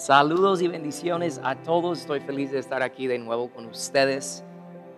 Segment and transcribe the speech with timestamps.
[0.00, 2.00] Saludos y bendiciones a todos.
[2.00, 4.42] Estoy feliz de estar aquí de nuevo con ustedes.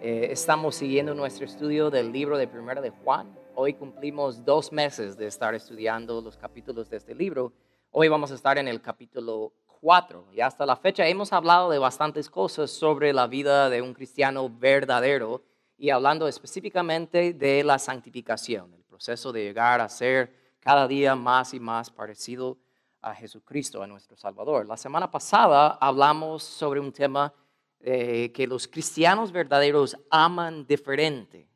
[0.00, 3.36] Eh, estamos siguiendo nuestro estudio del libro de Primera de Juan.
[3.56, 7.52] Hoy cumplimos dos meses de estar estudiando los capítulos de este libro.
[7.90, 11.80] Hoy vamos a estar en el capítulo 4 y hasta la fecha hemos hablado de
[11.80, 15.42] bastantes cosas sobre la vida de un cristiano verdadero
[15.76, 21.54] y hablando específicamente de la santificación, el proceso de llegar a ser cada día más
[21.54, 22.56] y más parecido
[23.02, 24.66] a Jesucristo, a nuestro Salvador.
[24.66, 27.34] La semana pasada hablamos sobre un tema
[27.80, 31.48] eh, que los cristianos verdaderos aman diferente,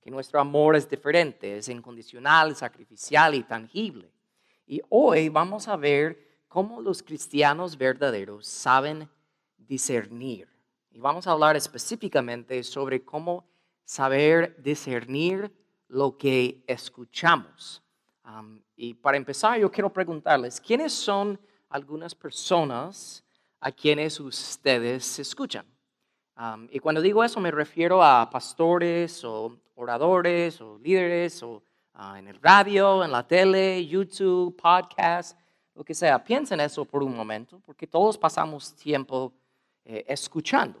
[0.00, 4.12] que nuestro amor es diferente, es incondicional, sacrificial y tangible.
[4.64, 9.08] Y hoy vamos a ver cómo los cristianos verdaderos saben
[9.58, 10.48] discernir.
[10.90, 13.44] Y vamos a hablar específicamente sobre cómo
[13.84, 15.52] saber discernir
[15.88, 17.81] lo que escuchamos.
[18.76, 23.24] Y para empezar, yo quiero preguntarles, ¿quiénes son algunas personas
[23.60, 25.66] a quienes ustedes escuchan?
[26.70, 31.62] y cuando digo eso me refiero a pastores o oradores o líderes o
[31.94, 35.38] ah, en el radio, en la tele, YouTube, podcast,
[35.74, 36.22] lo que sea.
[36.22, 39.32] Piensen eso por un momento, porque todos pasamos tiempo
[39.84, 40.80] eh, escuchando,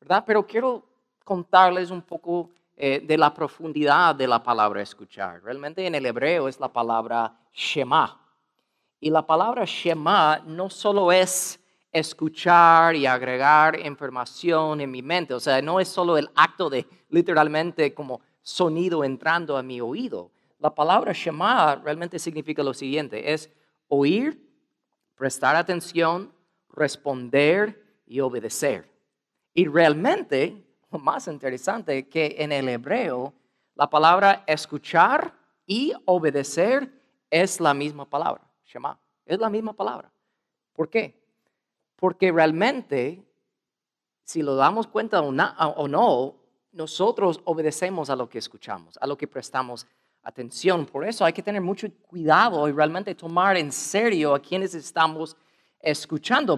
[0.00, 0.24] ¿verdad?
[0.26, 0.84] Pero quiero
[1.24, 2.50] contarles un poco
[2.82, 5.42] eh, de la profundidad de la palabra escuchar.
[5.42, 8.18] Realmente en el hebreo es la palabra Shema.
[8.98, 11.60] Y la palabra Shema no solo es
[11.92, 16.86] escuchar y agregar información en mi mente, o sea, no es solo el acto de
[17.10, 20.30] literalmente como sonido entrando a mi oído.
[20.58, 23.50] La palabra Shema realmente significa lo siguiente, es
[23.88, 24.42] oír,
[25.16, 26.32] prestar atención,
[26.70, 28.90] responder y obedecer.
[29.52, 30.64] Y realmente
[30.98, 33.32] más interesante que en el hebreo
[33.76, 35.32] la palabra escuchar
[35.66, 36.92] y obedecer
[37.30, 40.10] es la misma palabra, Shema, es la misma palabra.
[40.72, 41.14] ¿Por qué?
[41.96, 43.22] Porque realmente,
[44.24, 46.34] si lo damos cuenta o, no,
[46.72, 49.86] nosotros obedecemos a lo que escuchamos, a lo que prestamos
[50.22, 50.86] atención.
[50.86, 55.36] Por eso hay que tener mucho cuidado y realmente tomar en serio a quienes estamos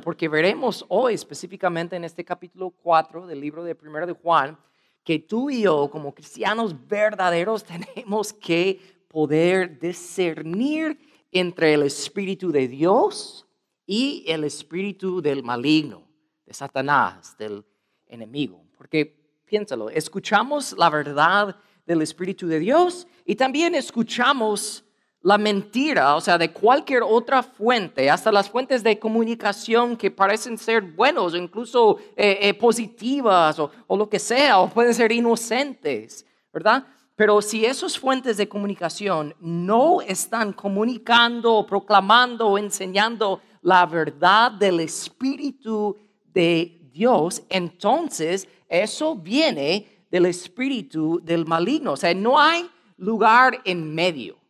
[0.00, 4.58] porque veremos hoy específicamente en este capítulo 4 del libro de Primero de Juan,
[5.04, 10.98] que tú y yo como cristianos verdaderos tenemos que poder discernir
[11.30, 13.46] entre el Espíritu de Dios
[13.86, 16.08] y el Espíritu del maligno,
[16.44, 17.64] de Satanás, del
[18.06, 18.64] enemigo.
[18.76, 21.56] Porque piénsalo, escuchamos la verdad
[21.86, 24.84] del Espíritu de Dios y también escuchamos
[25.22, 30.58] la mentira, o sea, de cualquier otra fuente, hasta las fuentes de comunicación que parecen
[30.58, 36.84] ser buenos, incluso eh, eh, positivas o, lo que sea, o pueden ser inocentes, ¿verdad?
[37.14, 44.80] Pero si esas fuentes de comunicación no están comunicando, proclamando o enseñando la verdad del
[44.80, 45.96] Espíritu
[46.34, 51.92] de Dios, entonces eso viene del espíritu del maligno.
[51.92, 54.41] O sea, no hay lugar en medio.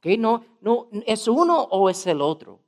[0.00, 0.18] ¿Ok?
[0.18, 2.60] No, no, es uno o es el otro.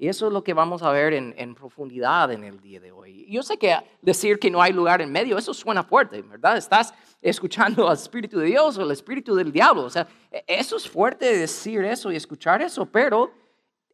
[0.00, 2.92] Y eso es lo que vamos a ver en, en, profundidad en el día de
[2.92, 3.26] hoy.
[3.28, 6.56] Yo sé que decir que no hay lugar en medio, eso suena fuerte, ¿verdad?
[6.56, 9.82] Estás escuchando al Espíritu de Dios o el Espíritu del diablo.
[9.82, 13.32] O sea, e, eso es fuerte decir eso y escuchar eso, pero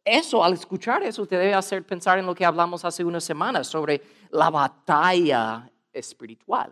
[0.03, 3.65] eso, al escuchar eso, te debe hacer pensar en lo que hablamos hace unas semanas
[3.65, 6.71] sobre la batalla espiritual.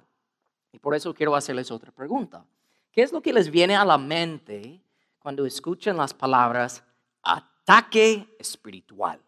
[0.72, 2.45] Y por eso quiero hacerles otra pregunta.
[2.91, 4.79] ¿Qué es lo que les viene a la mente
[5.23, 6.84] cuando escuchan las palabras
[7.23, 9.19] ataque espiritual?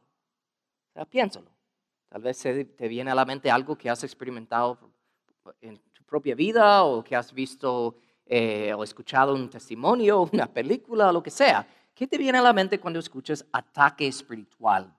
[1.09, 1.49] Piénsalo.
[2.09, 4.77] Tal vez te viene a la mente algo que has experimentado
[5.61, 7.95] en tu propia vida o que has visto
[8.25, 11.65] eh, o escuchado un testimonio, una película, lo que sea.
[11.93, 14.93] ¿Qué te viene a la mente cuando escuchas ataque espiritual?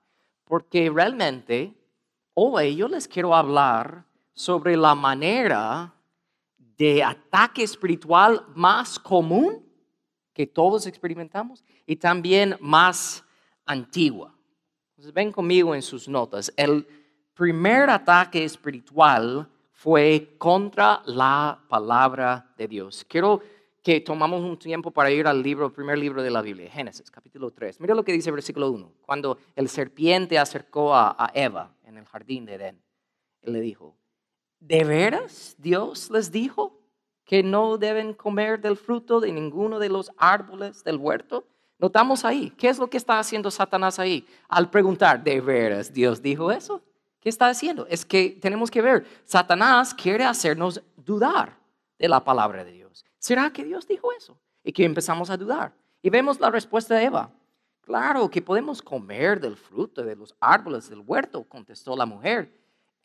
[0.44, 1.74] Porque realmente
[2.32, 5.92] hoy yo les quiero hablar sobre la manera
[6.56, 9.65] de ataque espiritual más común
[10.36, 13.24] que todos experimentamos y también más
[13.64, 14.34] antigua.
[14.90, 16.52] Entonces, ven conmigo en sus notas.
[16.58, 16.86] El
[17.32, 23.02] primer ataque espiritual fue contra la palabra de Dios.
[23.08, 23.40] Quiero
[23.82, 27.50] que tomamos un tiempo para ir al libro, primer libro de la Biblia, Génesis, capítulo
[27.50, 27.80] 3.
[27.80, 28.92] Mira lo que dice el versículo 1.
[29.00, 32.82] Cuando el serpiente acercó a, a Eva en el jardín de Edén,
[33.40, 33.96] él le dijo,
[34.60, 36.75] ¿De veras Dios les dijo
[37.26, 41.46] que no deben comer del fruto de ninguno de los árboles del huerto?
[41.78, 44.26] Notamos ahí, ¿qué es lo que está haciendo Satanás ahí?
[44.48, 46.80] Al preguntar, ¿de veras Dios dijo eso?
[47.20, 47.86] ¿Qué está haciendo?
[47.88, 51.58] Es que tenemos que ver, Satanás quiere hacernos dudar
[51.98, 53.04] de la palabra de Dios.
[53.18, 54.38] ¿Será que Dios dijo eso?
[54.62, 55.74] Y que empezamos a dudar.
[56.00, 57.30] Y vemos la respuesta de Eva.
[57.80, 62.52] Claro que podemos comer del fruto de los árboles del huerto, contestó la mujer.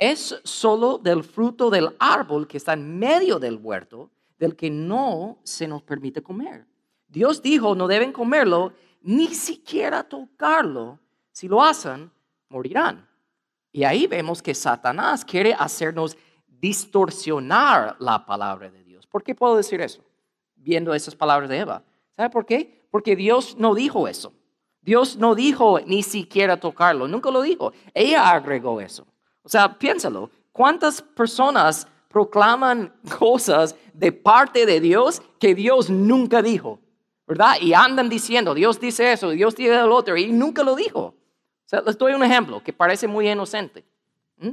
[0.01, 4.09] Es solo del fruto del árbol que está en medio del huerto
[4.39, 6.65] del que no se nos permite comer.
[7.07, 10.97] Dios dijo, no deben comerlo, ni siquiera tocarlo.
[11.31, 12.09] Si lo hacen,
[12.49, 13.07] morirán.
[13.71, 16.17] Y ahí vemos que Satanás quiere hacernos
[16.47, 19.05] distorsionar la palabra de Dios.
[19.05, 20.03] ¿Por qué puedo decir eso?
[20.55, 21.83] Viendo esas palabras de Eva.
[22.15, 22.87] ¿Sabe por qué?
[22.89, 24.33] Porque Dios no dijo eso.
[24.81, 27.71] Dios no dijo ni siquiera tocarlo, nunca lo dijo.
[27.93, 29.05] Ella agregó eso.
[29.43, 30.29] O sea, piénsalo.
[30.51, 36.79] ¿Cuántas personas proclaman cosas de parte de Dios que Dios nunca dijo,
[37.25, 37.55] ¿verdad?
[37.61, 40.99] Y andan diciendo, Dios dice eso, Dios dice el otro, y nunca lo dijo.
[41.01, 41.15] O
[41.65, 43.85] sea, les doy un ejemplo que parece muy inocente.
[44.37, 44.49] ¿Mm?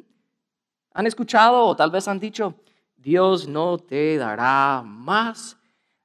[0.93, 2.55] ¿Han escuchado o tal vez han dicho,
[2.96, 5.56] Dios no te dará más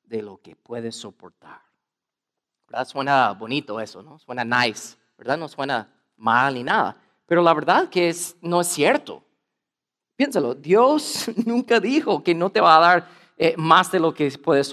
[0.03, 1.61] de lo que puedes soportar?
[2.67, 2.87] ¿Verdad?
[2.87, 4.17] Suena bonito eso, ¿no?
[4.17, 5.37] Suena nice, ¿verdad?
[5.37, 5.87] No suena
[6.17, 6.97] mal ni nada.
[7.25, 9.23] Pero la verdad que es, no es cierto.
[10.15, 14.29] Piénsalo, Dios nunca dijo que no te va a dar eh, más de lo que
[14.31, 14.71] puedes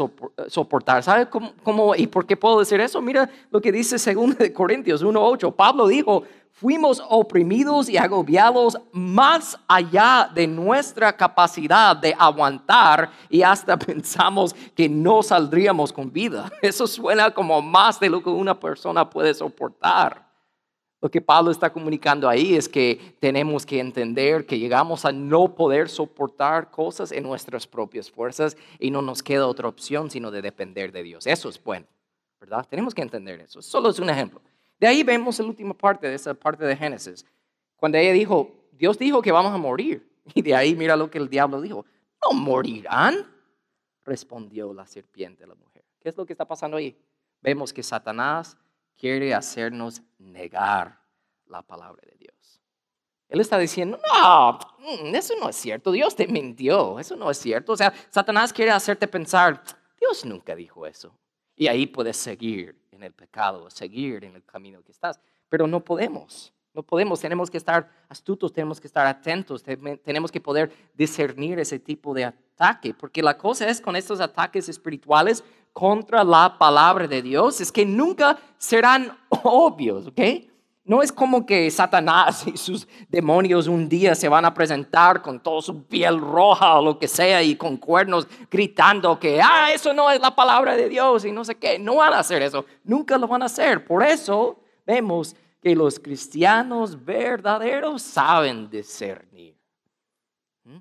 [0.48, 1.02] soportar.
[1.02, 3.00] ¿Sabe cómo, y por qué puedo decir eso?
[3.00, 5.54] Mira lo que dice 2 de Corintios 1.8.
[5.54, 13.78] Pablo dijo, fuimos oprimidos y agobiados más allá de nuestra capacidad de aguantar y hasta
[13.78, 16.52] pensamos que no saldríamos con vida.
[16.62, 20.29] Eso suena como más de lo que una persona puede soportar.
[21.00, 25.54] Lo que Pablo está comunicando ahí es que tenemos que entender que llegamos a no
[25.54, 30.42] poder soportar cosas en nuestras propias fuerzas y no nos queda otra opción sino de
[30.42, 31.26] depender de Dios.
[31.26, 31.86] Eso es bueno,
[32.38, 32.66] ¿verdad?
[32.68, 33.62] Tenemos que entender eso.
[33.62, 34.42] Solo es un ejemplo.
[34.78, 37.24] De ahí vemos la última parte de esa parte de Génesis,
[37.76, 40.08] cuando ella dijo, Dios dijo que vamos a morir.
[40.34, 41.84] Y de ahí mira lo que el diablo dijo,
[42.22, 43.26] no morirán,
[44.04, 45.82] respondió la serpiente a la mujer.
[45.98, 46.96] ¿Qué es lo que está pasando ahí?
[47.40, 48.56] Vemos que Satanás
[49.00, 51.00] quiere hacernos negar
[51.46, 52.60] la palabra de Dios.
[53.28, 57.38] Él está diciendo, no, mm, eso no es cierto, Dios te mintió, eso no es
[57.38, 57.72] cierto.
[57.72, 59.62] O sea, Satanás quiere hacerte pensar,
[59.98, 61.18] Dios nunca dijo eso.
[61.56, 65.18] Y ahí puedes seguir en el pecado, seguir en el camino que estás.
[65.48, 70.40] Pero no podemos, no podemos, tenemos que estar astutos, tenemos que estar atentos, tenemos que
[70.40, 75.44] poder discernir ese tipo de ataque, porque la cosa es con estos ataques espirituales,
[75.74, 80.20] contra la palabra de Dios es que nunca serán obvios, ¿ok?
[80.82, 85.38] No es como que Satanás y sus demonios un día se van a presentar con
[85.38, 89.92] toda su piel roja o lo que sea y con cuernos gritando que, ah, eso
[89.92, 91.78] no es la palabra de Dios y no sé qué.
[91.78, 93.84] No van a hacer eso, nunca lo van a hacer.
[93.84, 99.56] Por eso vemos que los cristianos verdaderos saben discernir.
[100.64, 100.78] ¿Mm?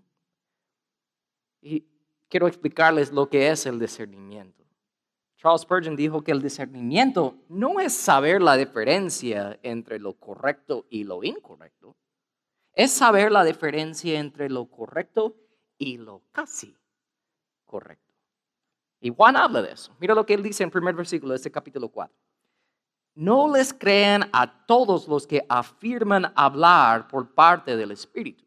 [1.61, 1.85] Y
[2.29, 4.63] quiero explicarles lo que es el discernimiento.
[5.37, 11.05] Charles Spurgeon dijo que el discernimiento no es saber la diferencia entre lo correcto y
[11.05, 11.95] lo incorrecto,
[12.73, 15.37] es saber la diferencia entre lo correcto
[15.77, 16.75] y lo casi
[17.65, 18.13] correcto.
[18.99, 19.95] Y Juan habla de eso.
[19.99, 22.13] Mira lo que él dice en el primer versículo de este capítulo 4.
[23.19, 28.45] No les crean a todos los que afirman hablar por parte del Espíritu.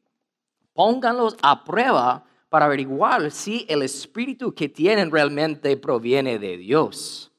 [0.73, 7.31] Pónganlos a prueba para averiguar si el espíritu que tienen realmente proviene de Dios.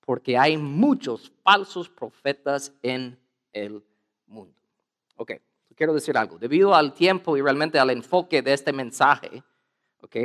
[0.00, 3.16] Porque hay muchos falsos profetas en
[3.52, 3.80] el
[4.26, 4.58] mundo.
[5.14, 5.34] Ok,
[5.76, 6.36] quiero decir algo.
[6.36, 9.44] Debido al tiempo y realmente al enfoque de este mensaje,
[10.02, 10.16] ok,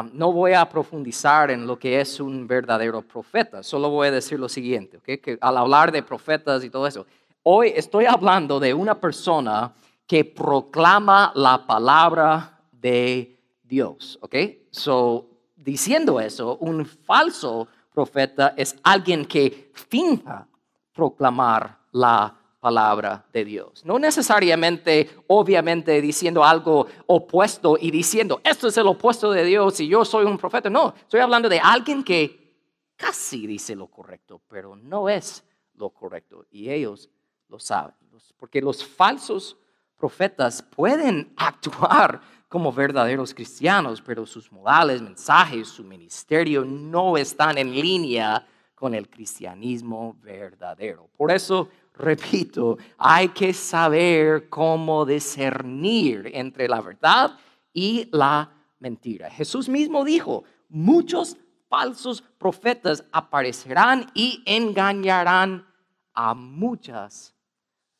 [0.00, 3.62] um, no voy a profundizar en lo que es un verdadero profeta.
[3.62, 7.06] Solo voy a decir lo siguiente, que al hablar de profetas y todo eso,
[7.42, 9.72] hoy estoy hablando de una persona
[10.06, 14.18] que proclama la palabra de Dios.
[14.22, 14.34] ¿Ok?
[14.70, 15.26] So,
[15.56, 20.46] diciendo eso, un falso profeta es alguien que finja
[20.92, 23.84] proclamar la palabra de Dios.
[23.84, 29.88] No necesariamente, obviamente, diciendo algo opuesto y diciendo, esto es el opuesto de Dios y
[29.88, 30.68] yo soy un profeta.
[30.68, 36.46] No, estoy hablando de alguien que casi dice lo correcto, pero no es lo correcto.
[36.50, 37.08] Y ellos
[37.48, 37.94] lo saben.
[38.36, 39.56] Porque los falsos
[39.96, 47.72] profetas pueden actuar como verdaderos cristianos, pero sus modales, mensajes, su ministerio no están en
[47.72, 51.10] línea con el cristianismo verdadero.
[51.16, 57.38] Por eso, repito, hay que saber cómo discernir entre la verdad
[57.72, 59.30] y la mentira.
[59.30, 61.36] Jesús mismo dijo, muchos
[61.68, 65.66] falsos profetas aparecerán y engañarán
[66.14, 67.34] a muchas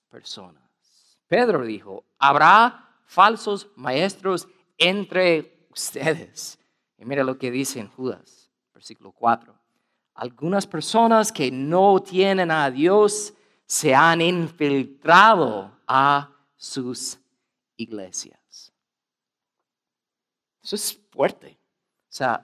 [0.09, 0.63] personas.
[1.27, 6.59] Pedro dijo, habrá falsos maestros entre ustedes.
[6.97, 9.55] Y mira lo que dice en Judas, versículo 4.
[10.15, 13.35] algunas personas que no tienen a Dios
[13.69, 17.19] se han infiltrado a sus
[17.77, 18.73] iglesias.
[20.63, 21.59] Eso es fuerte.
[22.05, 22.41] O sea,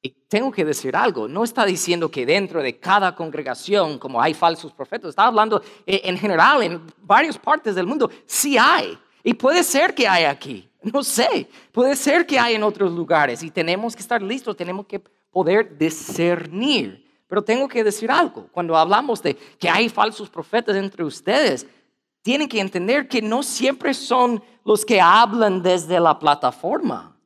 [0.00, 4.32] y tengo que decir algo, no está diciendo que dentro de cada congregación, como hay
[4.32, 8.98] falsos profetas, está hablando eh, en general, en varias partes del mundo, sí hay.
[9.22, 13.42] Y puede ser que hay aquí, no sé, puede ser que hay en otros lugares
[13.42, 15.00] y tenemos que estar listos, tenemos que
[15.30, 17.01] poder discernir.
[17.32, 21.66] Pero tengo que decir algo, cuando hablamos de que hay falsos profetas entre ustedes,
[22.20, 27.16] tienen que entender que no siempre son los que hablan desde la plataforma.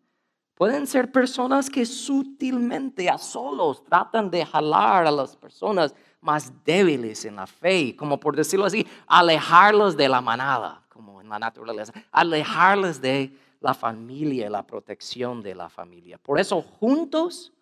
[0.54, 7.24] Pueden ser personas que sutilmente a solos tratan de jalar a las personas más débiles
[7.24, 11.92] en la fe, como por decirlo así, alejarlos de la manada, como en la naturaleza,
[12.12, 16.16] alejarlos de la familia, la protección de la familia.
[16.16, 17.52] Por eso juntos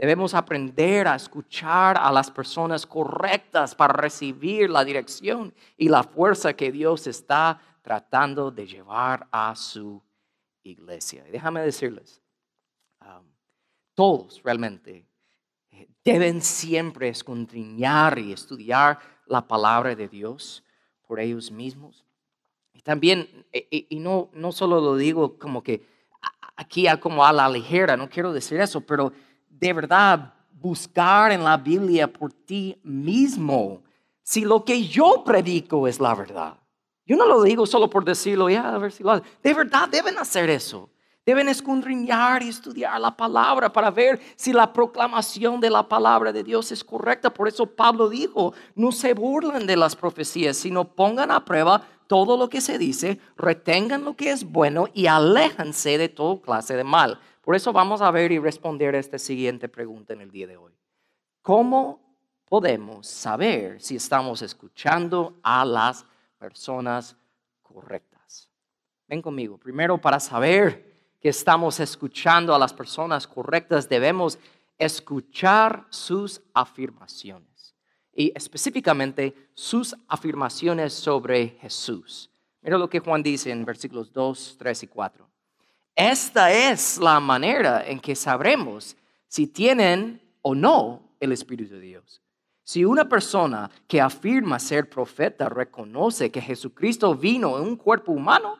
[0.00, 6.54] debemos aprender a escuchar a las personas correctas para recibir la dirección y la fuerza
[6.54, 10.02] que Dios está tratando de llevar a su
[10.62, 11.22] iglesia.
[11.28, 12.22] Y déjame decirles,
[13.94, 15.06] todos realmente
[15.70, 20.64] eh, deben siempre escondriñar y estudiar la palabra de Dios
[21.06, 22.06] por ellos mismos.
[22.72, 25.86] Y también, eh, eh, y, no, no solo lo digo como que
[26.56, 29.12] aquí como a la ligera, no quiero decir eso, pero
[29.60, 33.82] de verdad buscar en la Biblia por ti mismo
[34.22, 36.54] si lo que yo predico es la verdad.
[37.04, 39.24] Yo no lo digo solo por decirlo, ya, a ver si lo hago.
[39.42, 40.88] De verdad deben hacer eso.
[41.26, 46.42] Deben escudriñar y estudiar la palabra para ver si la proclamación de la palabra de
[46.42, 47.32] Dios es correcta.
[47.32, 52.36] Por eso Pablo dijo, no se burlen de las profecías, sino pongan a prueba todo
[52.36, 56.82] lo que se dice, retengan lo que es bueno y aléjanse de toda clase de
[56.82, 57.20] mal.
[57.40, 60.72] Por eso vamos a ver y responder esta siguiente pregunta en el día de hoy.
[61.40, 66.04] ¿Cómo podemos saber si estamos escuchando a las
[66.36, 67.16] personas
[67.62, 68.50] correctas?
[69.06, 69.56] Ven conmigo.
[69.56, 74.36] Primero, para saber que estamos escuchando a las personas correctas, debemos
[74.78, 77.49] escuchar sus afirmaciones
[78.14, 82.30] y específicamente sus afirmaciones sobre Jesús.
[82.62, 85.30] Mira lo que Juan dice en versículos 2, 3 y 4.
[85.94, 88.96] Esta es la manera en que sabremos
[89.28, 92.22] si tienen o no el Espíritu de Dios.
[92.62, 98.58] Si una persona que afirma ser profeta reconoce que Jesucristo vino en un cuerpo humano,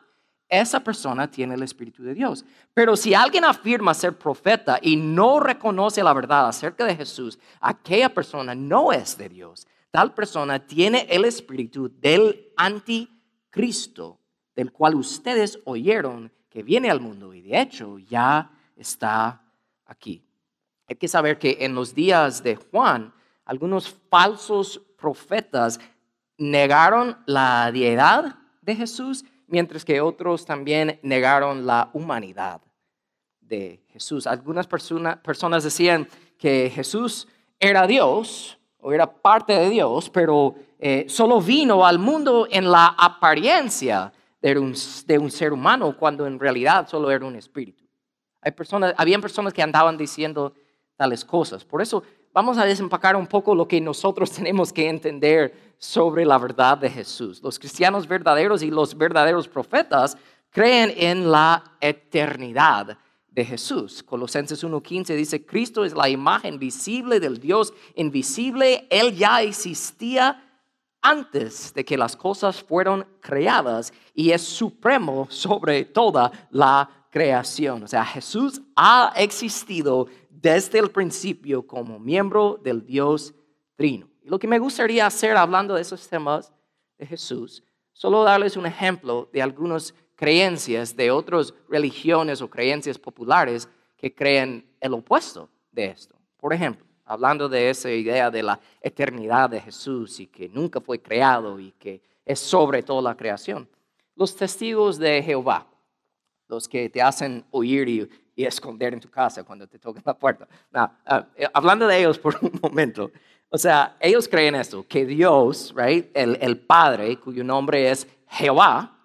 [0.51, 2.45] esa persona tiene el Espíritu de Dios.
[2.73, 8.13] Pero si alguien afirma ser profeta y no reconoce la verdad acerca de Jesús, aquella
[8.13, 9.65] persona no es de Dios.
[9.91, 14.19] Tal persona tiene el espíritu del anticristo,
[14.53, 19.41] del cual ustedes oyeron que viene al mundo y de hecho ya está
[19.85, 20.21] aquí.
[20.87, 23.13] Hay que saber que en los días de Juan,
[23.45, 25.79] algunos falsos profetas
[26.37, 32.61] negaron la deidad de Jesús mientras que otros también negaron la humanidad
[33.39, 34.25] de Jesús.
[34.25, 37.27] Algunas personas decían que Jesús
[37.59, 42.87] era Dios o era parte de Dios, pero eh, solo vino al mundo en la
[42.97, 44.73] apariencia de un,
[45.05, 47.85] de un, ser humano cuando en realidad solo era un espíritu.
[48.41, 50.53] Hay personas, habían personas que andaban diciendo
[50.95, 51.63] tales cosas.
[51.63, 56.37] Por eso vamos a desempacar un poco lo que nosotros tenemos que entender sobre la
[56.37, 57.41] verdad de Jesús.
[57.41, 60.17] Los cristianos verdaderos y los verdaderos profetas
[60.51, 62.97] creen en la eternidad
[63.27, 64.03] de Jesús.
[64.03, 68.85] Colosenses 1.15 dice, Cristo es la imagen visible del Dios invisible.
[68.89, 70.43] Él ya existía
[71.01, 77.83] antes de que las cosas fueron creadas y es supremo sobre toda la creación.
[77.83, 80.07] O sea, Jesús ha existido
[80.41, 83.33] desde el principio como miembro del Dios
[83.75, 84.07] Trino.
[84.23, 86.51] Y lo que me gustaría hacer hablando de esos temas
[86.97, 93.69] de Jesús, solo darles un ejemplo de algunas creencias de otras religiones o creencias populares
[93.97, 96.15] que creen el opuesto de esto.
[96.37, 101.01] Por ejemplo, hablando de esa idea de la eternidad de Jesús y que nunca fue
[101.01, 103.67] creado y que es sobre toda la creación.
[104.15, 105.67] Los testigos de Jehová,
[106.47, 110.17] los que te hacen oír y y esconder en tu casa cuando te toquen la
[110.17, 110.47] puerta.
[110.73, 113.11] Ah, eh, hablando de ellos por un momento,
[113.49, 118.97] o sea, ellos creen esto, que Dios, right, el, el Padre, cuyo nombre es Jehová,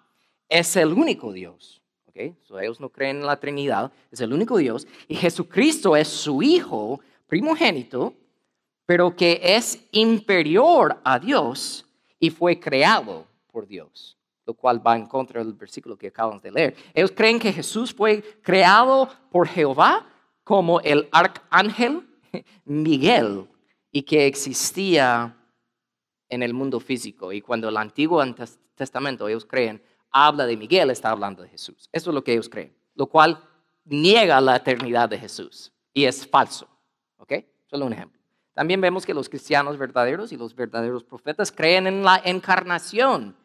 [0.47, 1.81] es el único Dios.
[2.07, 2.35] Okay?
[2.43, 4.87] So, ellos no creen en la Trinidad, es el único Dios.
[5.07, 8.13] Y Jesucristo es su Hijo primogénito,
[8.85, 11.85] pero que es inferior a Dios
[12.19, 14.16] y fue creado por Dios
[14.47, 16.75] lo cual va en contra del versículo que acabamos de leer.
[16.93, 20.07] Ellos creen que Jesús fue creado por Jehová
[20.45, 22.07] como el arcángel
[22.63, 23.45] Miguel
[23.91, 25.35] y que existía
[26.29, 27.33] en el mundo físico.
[27.33, 28.23] Y cuando el Antiguo
[28.73, 31.89] Testamento, ellos creen, habla de Miguel, está hablando de Jesús.
[31.91, 33.43] Eso es lo que ellos creen, lo cual
[33.83, 36.69] niega la eternidad de Jesús y es falso.
[37.17, 37.33] ¿Ok?
[37.65, 38.17] Solo un ejemplo.
[38.53, 43.35] También vemos que los cristianos verdaderos y los verdaderos profetas creen en la encarnación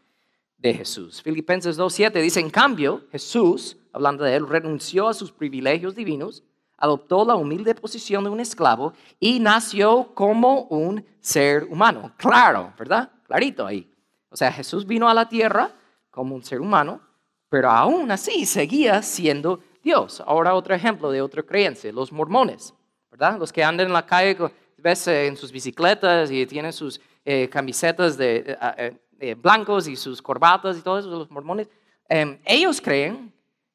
[0.62, 1.20] de Jesús.
[1.20, 6.42] Filipenses 2.7 dice, en cambio, Jesús, hablando de él, renunció a sus privilegios divinos
[6.82, 12.12] adoptó la humilde posición de un esclavo y nació como un ser humano.
[12.16, 13.08] Claro, ¿verdad?
[13.24, 13.88] Clarito ahí.
[14.30, 15.70] O sea, Jesús vino a la tierra
[16.10, 17.00] como un ser humano,
[17.48, 20.20] pero aún así seguía siendo Dios.
[20.26, 22.74] Ahora otro ejemplo de otra creencia, los mormones,
[23.12, 23.38] ¿verdad?
[23.38, 24.36] Los que andan en la calle,
[24.76, 28.98] ves eh, en sus bicicletas y tienen sus eh, camisetas de, eh,
[29.40, 31.68] blancos y sus corbatas y todo eso, los mormones.
[32.08, 33.32] Em, ellos creen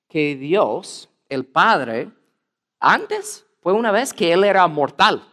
[0.08, 2.12] que Dios, el Padre,
[2.80, 5.24] antes fue una vez que él era mortal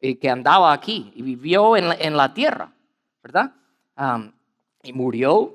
[0.00, 2.72] y que andaba aquí y vivió en la, tierra,
[3.22, 3.54] ¿verdad?
[4.82, 5.54] y murió,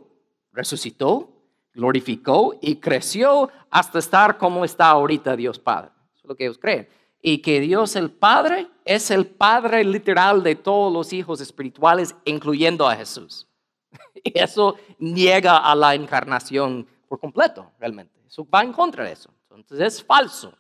[0.52, 1.30] resucitó,
[1.74, 5.92] glorificó y creció hasta estar como está ahorita Dios Padre.
[6.14, 6.88] Eso es lo que ellos creen.
[7.22, 12.88] Y que Dios el Padre es el Padre literal de todos los hijos espirituales, incluyendo
[12.88, 13.49] a Jesús.
[14.24, 18.20] Y eso niega a la encarnación por completo, realmente.
[18.28, 19.34] Eso va en contra de eso.
[19.50, 20.54] Entonces es falso.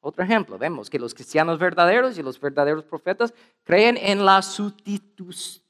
[0.00, 3.34] Otro ejemplo, vemos que los cristianos verdaderos y los verdaderos profetas
[3.64, 5.62] creen en la sustitución,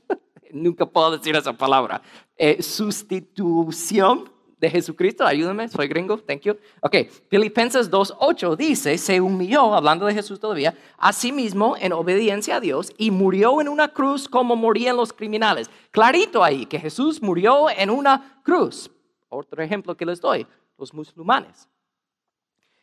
[0.52, 2.00] nunca puedo decir esa palabra,
[2.36, 4.32] eh, sustitución
[4.64, 6.56] de Jesucristo, ayúdame, soy gringo, thank you.
[6.80, 6.96] Ok,
[7.28, 12.60] Filipenses 2.8 dice, se humilló, hablando de Jesús todavía, a sí mismo en obediencia a
[12.60, 15.70] Dios y murió en una cruz como morían los criminales.
[15.90, 18.90] Clarito ahí, que Jesús murió en una cruz.
[19.28, 20.46] Otro ejemplo que les doy,
[20.78, 21.68] los musulmanes.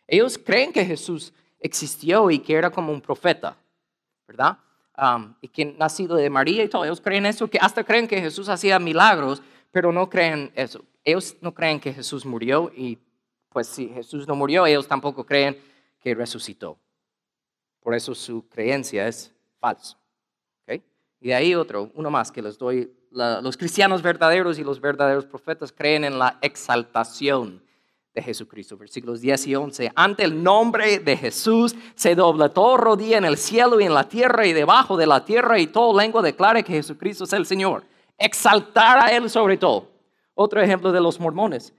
[0.07, 3.57] Ellos creen que Jesús existió y que era como un profeta,
[4.27, 4.57] ¿verdad?
[4.97, 6.85] Um, y que nacido de María y todo.
[6.85, 10.83] Ellos creen eso, que hasta creen que Jesús hacía milagros, pero no creen eso.
[11.03, 12.97] Ellos no creen que Jesús murió y
[13.49, 15.57] pues si Jesús no murió, ellos tampoco creen
[15.99, 16.77] que resucitó.
[17.81, 19.97] Por eso su creencia es falsa.
[20.63, 20.81] ¿okay?
[21.19, 22.91] Y de ahí otro, uno más que les doy.
[23.11, 27.61] los cristianos verdaderos y los verdaderos profetas creen en la exaltación
[28.13, 28.77] de Jesucristo.
[28.77, 29.91] Versículos 10 y 11.
[29.95, 34.07] Ante el nombre de Jesús se dobla todo rodilla en el cielo y en la
[34.07, 37.83] tierra y debajo de la tierra y todo lengua declare que Jesucristo es el Señor.
[38.17, 39.90] Exaltar a Él sobre todo.
[40.41, 41.71] Otro ejemplo de los mormones.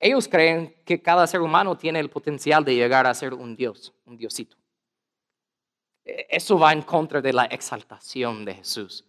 [0.00, 3.92] Ellos creen que cada ser humano tiene el potencial de llegar a ser un Dios,
[4.06, 4.56] un Diosito.
[6.02, 9.04] E, eso va en contra de la exaltación de Jesús.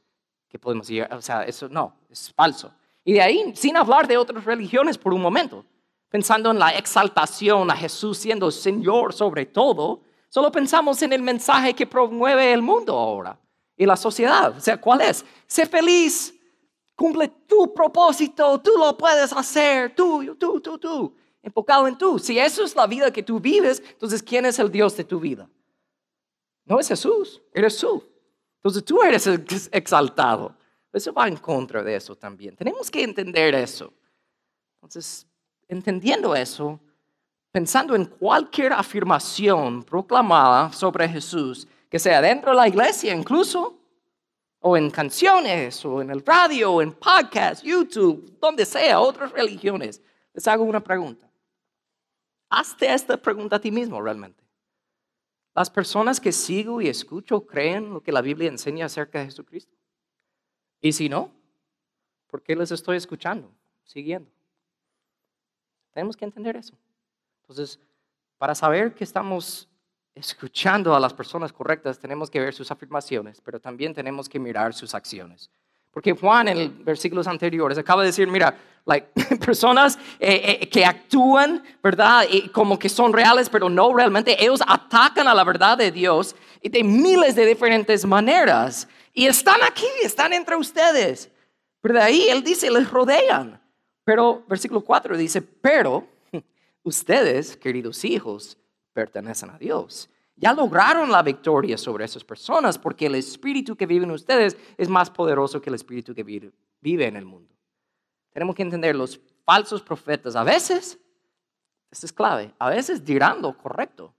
[0.49, 2.73] Que podemos llegar, o sea, eso no, es falso.
[3.05, 5.63] Y de ahí, sin hablar de otras religiones por un momento,
[6.09, 11.73] pensando en la exaltación a Jesús siendo Señor sobre todo, solo pensamos en el mensaje
[11.73, 13.39] que promueve el mundo ahora
[13.77, 14.57] y la sociedad.
[14.57, 15.25] O sea, ¿cuál es?
[15.47, 16.36] Sé feliz,
[16.97, 22.17] cumple tu propósito, tú lo puedes hacer, tú, tú, tú, tú, enfocado en tú.
[22.17, 25.19] Si eso es la vida que tú vives, entonces ¿quién es el Dios de tu
[25.19, 25.47] vida?
[26.65, 28.03] No es Jesús, eres tú.
[28.57, 30.57] Entonces tú eres exaltado.
[30.91, 32.55] Eso va en contra de eso también.
[32.55, 33.93] Tenemos que entender eso.
[34.77, 35.27] Entonces,
[35.67, 36.79] entendiendo eso,
[37.51, 43.77] pensando en cualquier afirmación proclamada sobre Jesús, que sea dentro de la iglesia incluso,
[44.59, 50.01] o en canciones, o en el radio, o en podcast, YouTube, donde sea, otras religiones,
[50.33, 51.29] les hago una pregunta.
[52.49, 54.43] Hazte esta pregunta a ti mismo realmente.
[55.53, 59.75] ¿Las personas que sigo y escucho creen lo que la Biblia enseña acerca de Jesucristo?
[60.79, 61.31] Y si no,
[62.27, 63.51] ¿por qué les estoy escuchando,
[63.83, 64.29] siguiendo?
[65.91, 66.77] Tenemos que entender eso.
[67.41, 67.79] Entonces,
[68.37, 69.67] para saber que estamos
[70.17, 74.73] escuchando a las personas correctas, tenemos que ver sus afirmaciones, pero también tenemos que mirar
[74.73, 75.49] sus acciones.
[75.91, 78.55] Porque Juan en los versículos anteriores acaba de decir, mira,
[79.45, 82.25] personas eh, eh, que actúan, ¿verdad?
[82.29, 84.41] Y como que son reales, pero no realmente.
[84.41, 86.35] Ellos atacan a la verdad de Dios
[86.69, 88.87] de miles de diferentes maneras.
[89.13, 91.29] Y están aquí, están entre ustedes.
[91.81, 93.61] Pero de ahí Él dice, les rodean.
[94.03, 96.07] Pero versículo 4 dice, pero
[96.83, 98.57] ustedes, queridos hijos,
[98.97, 100.09] pertenecen a Dios.
[100.35, 104.89] Ya lograron la victoria sobre esas personas porque el espíritu que vive en ustedes es
[104.89, 107.53] más poderoso que el espíritu que vive en el mundo.
[108.31, 110.99] Tenemos que entender los falsos profetas a veces,
[111.91, 114.15] esto es clave, a veces dirán lo correcto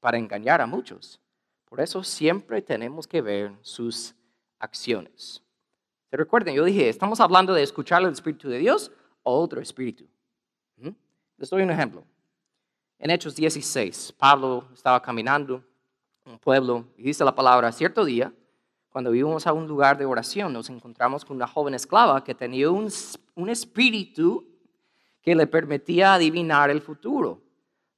[0.00, 1.18] para engañar a muchos.
[1.64, 4.14] Por eso siempre tenemos que ver sus
[4.58, 5.42] acciones.
[6.10, 6.54] ¿Se recuerden?
[6.54, 10.06] Yo dije, estamos hablando de escuchar el Espíritu de Dios otro espíritu.
[11.38, 12.04] Les doy un ejemplo.
[13.02, 15.64] En Hechos 16, Pablo estaba caminando
[16.26, 18.30] en un pueblo y dice la palabra, cierto día,
[18.90, 22.70] cuando íbamos a un lugar de oración, nos encontramos con una joven esclava que tenía
[22.70, 22.92] un,
[23.36, 24.46] un espíritu
[25.22, 27.40] que le permitía adivinar el futuro.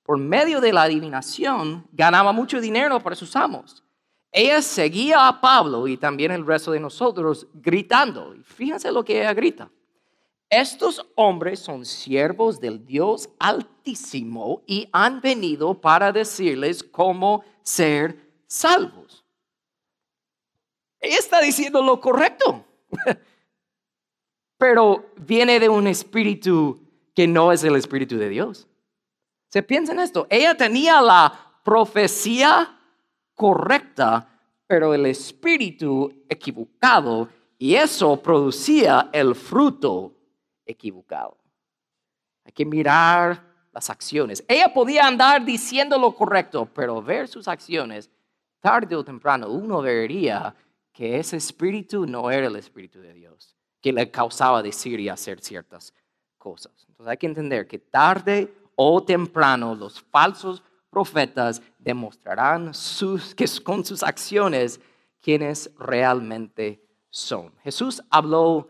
[0.04, 3.82] Por medio de la adivinación, ganaba mucho dinero para sus amos.
[4.30, 8.36] Ella seguía a Pablo y también el resto de nosotros gritando.
[8.44, 9.68] Fíjense lo que ella grita.
[10.52, 19.24] Estos hombres son siervos del Dios Altísimo y han venido para decirles cómo ser salvos.
[21.00, 22.66] Ella está diciendo lo correcto,
[24.58, 26.78] pero viene de un espíritu
[27.14, 28.68] que no es el Espíritu de Dios.
[29.48, 30.26] Se piensa en esto.
[30.28, 31.32] Ella tenía la
[31.64, 32.78] profecía
[33.34, 34.28] correcta,
[34.66, 40.18] pero el espíritu equivocado, y eso producía el fruto
[40.66, 41.36] equivocado.
[42.44, 44.44] Hay que mirar las acciones.
[44.48, 48.10] Ella podía andar diciendo lo correcto, pero ver sus acciones,
[48.60, 50.54] tarde o temprano, uno vería
[50.92, 55.40] que ese espíritu no era el espíritu de Dios, que le causaba decir y hacer
[55.40, 55.94] ciertas
[56.36, 56.72] cosas.
[56.88, 63.84] Entonces hay que entender que tarde o temprano los falsos profetas demostrarán sus, que con
[63.84, 64.80] sus acciones
[65.22, 67.54] quienes realmente son.
[67.62, 68.68] Jesús habló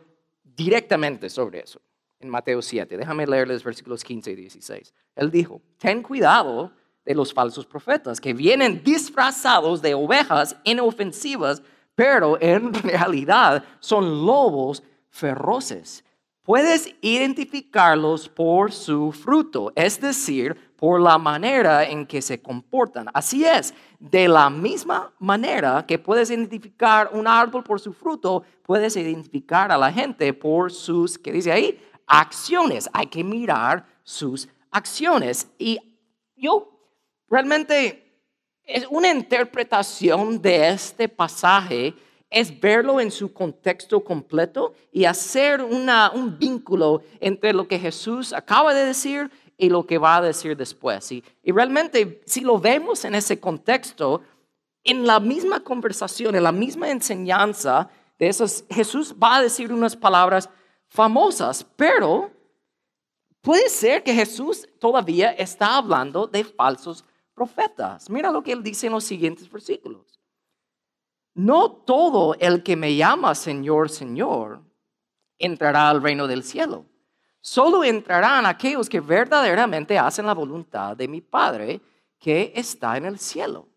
[0.57, 1.81] directamente sobre eso
[2.23, 2.97] en Mateo 7.
[2.97, 4.95] Déjame leerles versículos 15 y 16.
[5.17, 6.73] Él dijo, ten cuidado
[7.05, 11.63] de los falsos profetas que vienen disfrazados de ovejas inofensivas,
[11.95, 16.05] pero en realidad son lobos feroces.
[16.43, 23.07] Puedes identificarlos por su fruto, es decir, por la manera en que se comportan.
[23.15, 28.97] Así es, de la misma manera que puedes identificar un árbol por su fruto, puedes
[28.97, 31.81] identificar a la gente por sus, ¿qué dice ahí?
[32.05, 32.91] Acciones.
[32.93, 35.47] Hay que mirar sus acciones.
[35.57, 35.79] Y
[36.35, 36.69] yo
[37.29, 38.21] realmente
[38.65, 41.95] es una interpretación de este pasaje
[42.33, 48.73] es verlo en su contexto completo y hacer un vínculo entre lo que Jesús acaba
[48.73, 49.31] de decir
[49.63, 51.13] y lo que va a decir después.
[51.13, 54.21] Y, y realmente, si lo vemos en ese contexto,
[54.83, 59.95] en la misma conversación, en la misma enseñanza de esos, Jesús va a decir unas
[59.95, 60.51] palabras
[60.89, 62.33] famosas, pero
[63.41, 68.11] puede ser que Jesús todavía está hablando de falsos profetas.
[68.11, 70.21] Mira lo que él dice en los siguientes versículos.
[71.35, 74.61] No todo el que me llama Señor, Señor,
[75.39, 76.87] entrará al reino del cielo.
[77.43, 81.83] Solo entrarán aquellos que verdaderamente hacen la voluntad de mi Padre
[82.19, 83.69] que está en el cielo.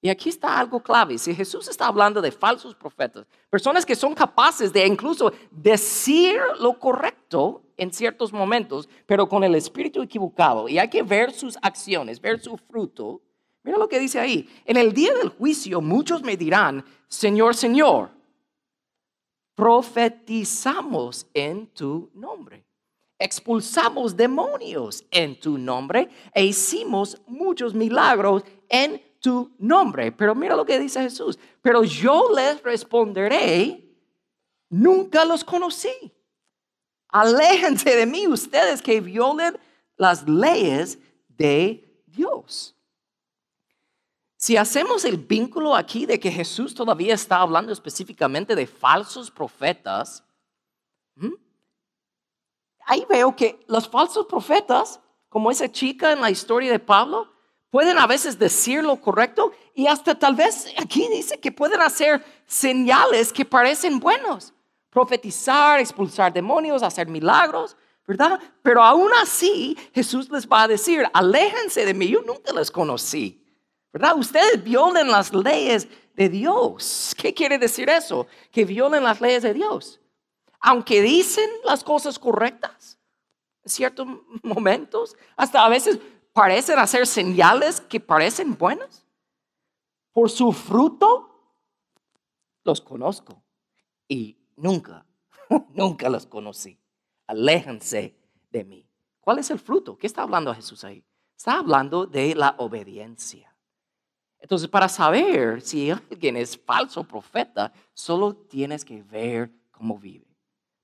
[0.00, 1.18] Y aquí está algo clave.
[1.18, 6.78] Si Jesús está hablando de falsos profetas, personas que son capaces de incluso decir lo
[6.78, 12.20] correcto en ciertos momentos, pero con el espíritu equivocado, y hay que ver sus acciones,
[12.20, 13.20] ver su fruto,
[13.66, 14.48] Mira lo que dice ahí.
[14.64, 18.10] En el día del juicio muchos me dirán, Señor, Señor,
[19.56, 22.65] profetizamos en tu nombre.
[23.18, 30.12] Expulsamos demonios en tu nombre e hicimos muchos milagros en tu nombre.
[30.12, 31.38] Pero mira lo que dice Jesús.
[31.62, 33.82] Pero yo les responderé,
[34.68, 36.12] nunca los conocí.
[37.08, 39.58] Aléjense de mí ustedes que violen
[39.96, 40.98] las leyes
[41.28, 42.74] de Dios.
[44.36, 50.22] Si hacemos el vínculo aquí de que Jesús todavía está hablando específicamente de falsos profetas,
[52.86, 57.32] ahí veo que los falsos profetas, como esa chica en la historia de Pablo,
[57.70, 62.24] pueden a veces decir lo correcto y hasta tal vez aquí dice que pueden hacer
[62.46, 64.54] señales que parecen buenos,
[64.88, 68.40] profetizar, expulsar demonios, hacer milagros, ¿verdad?
[68.62, 73.42] Pero aún así Jesús les va a decir, aléjense de mí, yo nunca les conocí.
[73.96, 74.18] ¿verdad?
[74.18, 77.14] Ustedes violen las leyes de Dios.
[77.16, 78.26] ¿Qué quiere decir eso?
[78.52, 80.00] Que violen las leyes de Dios.
[80.60, 82.98] Aunque dicen las cosas correctas
[83.62, 84.06] en ciertos
[84.42, 85.98] momentos, hasta a veces
[86.32, 89.04] parecen hacer señales que parecen buenas.
[90.12, 91.30] Por su fruto
[92.64, 93.42] los conozco
[94.08, 95.06] y nunca,
[95.74, 96.78] nunca los conocí.
[97.26, 98.16] Aléjense
[98.50, 98.88] de mí.
[99.20, 99.98] ¿Cuál es el fruto?
[99.98, 101.04] ¿Qué está hablando Jesús ahí?
[101.36, 103.54] Está hablando de la obediencia.
[104.38, 110.26] Entonces, para saber si alguien es falso profeta, solo tienes que ver cómo vive.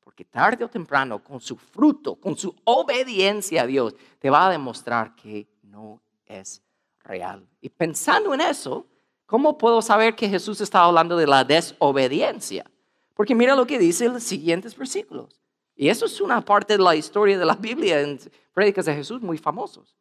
[0.02, 4.50] Porque tarde o temprano, con su fruto, con su obediencia a Dios, te va a
[4.50, 6.62] demostrar que no es
[7.04, 7.46] real.
[7.60, 8.86] Y pensando en eso,
[9.26, 12.70] ¿cómo puedo saber que Jesús está hablando de la desobediencia?
[13.14, 15.40] Porque mira lo que dice en los siguientes versículos.
[15.74, 18.18] Y eso es una parte de la historia de la Biblia en
[18.52, 19.96] prédicas de Jesús muy famosos.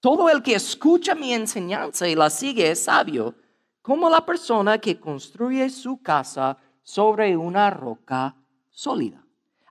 [0.00, 3.34] Todo el que escucha mi enseñanza y la sigue es sabio,
[3.82, 8.36] como la persona que construye su casa sobre una roca
[8.70, 9.25] sólida.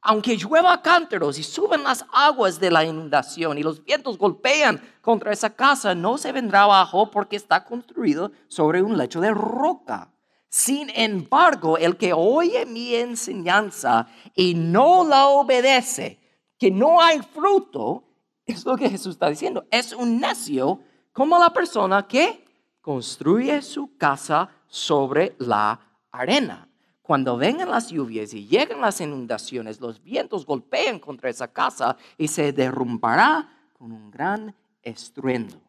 [0.08, 5.34] Aunque llueva cántaros y suben las aguas de la inundación y los vientos golpean contra
[5.34, 10.14] esa casa, no se vendrá abajo porque está construido sobre un lecho de roca.
[10.48, 16.20] Sin embargo, el que oye mi enseñanza y no la obedece,
[16.60, 18.04] que no hay fruto,
[18.46, 19.66] es lo que Jesús está diciendo.
[19.72, 20.82] Es un necio
[21.14, 22.46] como la persona que
[22.80, 25.80] construye su casa sobre la
[26.12, 26.70] arena.
[27.06, 32.28] Cuando vengan las lluvias y lleguen las inundaciones, los vientos golpean contra esa casa y
[32.28, 35.62] se derrumbará con un gran estruendo.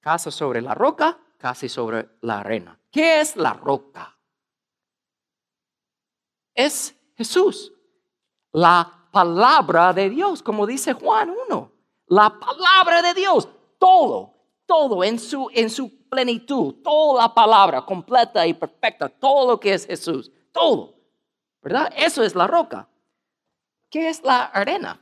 [0.00, 2.80] Casa sobre la roca, casi sobre la arena.
[2.90, 4.16] ¿Qué es la roca?
[6.54, 7.74] Es Jesús,
[8.52, 11.72] la palabra de Dios, como dice Juan 1.
[12.06, 14.33] La palabra de Dios, todo,
[14.74, 19.72] todo en su, en su plenitud, toda la palabra completa y perfecta, todo lo que
[19.72, 20.96] es Jesús, todo.
[21.62, 21.92] ¿Verdad?
[21.96, 22.88] Eso es la roca.
[23.88, 25.00] ¿Qué es la arena?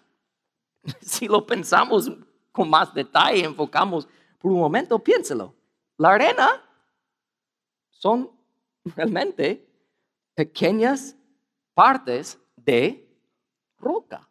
[1.01, 2.11] Si lo pensamos
[2.51, 4.07] con más detalle, enfocamos
[4.39, 5.55] por un momento, piénselo.
[5.97, 6.63] La arena
[7.91, 8.31] son
[8.85, 9.67] realmente
[10.35, 11.17] pequeñas
[11.73, 13.09] partes de
[13.79, 14.29] roca.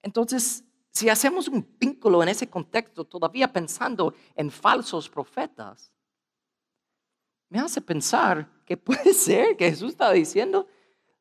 [0.00, 0.64] Entonces,
[0.96, 5.92] si hacemos un vínculo en ese contexto, todavía pensando en falsos profetas,
[7.50, 10.66] me hace pensar que puede ser que Jesús está diciendo,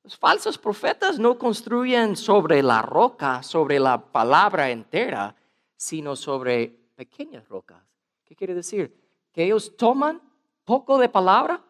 [0.01, 5.35] los falsos profetas no construyen sobre la roca, sobre la palabra entera,
[5.75, 7.83] sino sobre pequeñas rocas.
[8.23, 8.95] ¿Qué quiere decir?
[9.33, 10.21] Que ellos toman
[10.63, 11.61] poco de palabra,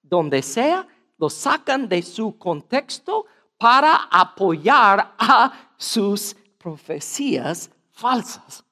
[0.00, 3.26] donde sea, lo sacan de su contexto
[3.58, 6.36] para apoyar a sus
[6.68, 8.62] profecías falsas.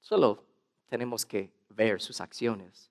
[0.00, 0.44] Solo
[0.86, 2.90] tenemos que ver sus acciones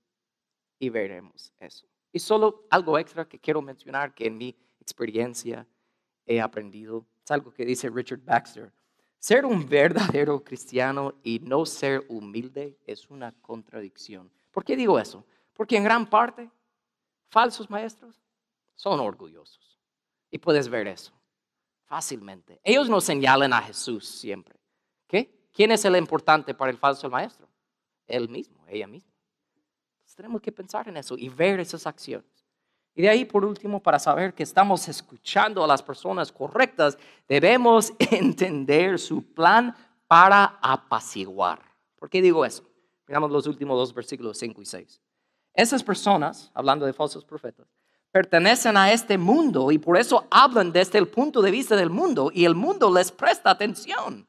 [0.79, 1.85] y veremos eso.
[2.11, 5.67] Y solo algo extra que quiero mencionar que en mi experiencia
[6.25, 8.73] he aprendido, es algo que dice Richard Baxter.
[9.19, 14.31] Ser un verdadero cristiano y no ser humilde es una contradicción.
[14.49, 15.23] ¿Por qué digo eso?
[15.53, 16.49] Porque en gran parte,
[17.27, 18.19] falsos maestros
[18.73, 19.77] son orgullosos.
[20.31, 21.18] Y puedes ver eso
[21.89, 22.61] fácilmente.
[22.63, 24.55] Ellos no señalan a Jesús siempre.
[25.07, 25.49] ¿Qué?
[25.51, 27.49] ¿Quién es el importante para el falso maestro?
[28.07, 29.11] Él mismo, ella misma.
[30.15, 32.29] tenemos que pensar en eso y ver esas acciones.
[32.93, 36.97] Y de ahí, por último, para saber que estamos escuchando a las personas correctas,
[37.27, 39.75] debemos entender su plan
[40.07, 41.61] para apaciguar.
[41.95, 42.63] ¿Por qué digo eso?
[43.07, 45.01] Miramos los últimos dos versículos 5 y 6.
[45.53, 47.67] Esas personas, hablando de falsos profetas,
[48.11, 52.31] pertenecen a este mundo y por eso hablan desde el punto de vista del mundo
[52.33, 54.27] y el mundo les presta atención.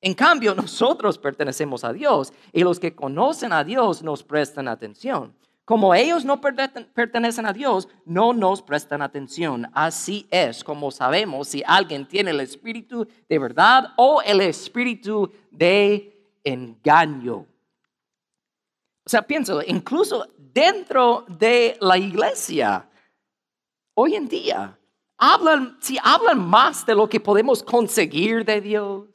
[0.00, 5.34] En cambio, nosotros pertenecemos a Dios y los que conocen a Dios nos prestan atención.
[5.64, 9.70] Como ellos no pertenecen a Dios, no nos prestan atención.
[9.72, 16.34] Así es como sabemos si alguien tiene el espíritu de verdad o el espíritu de
[16.42, 17.46] engaño.
[19.04, 22.89] O sea, piénsalo, incluso dentro de la iglesia,
[23.94, 24.78] hoy en día,
[25.16, 29.08] hablan, si hablan más de lo que podemos conseguir de Dios